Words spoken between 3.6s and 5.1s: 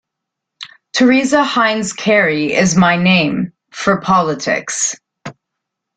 for politics.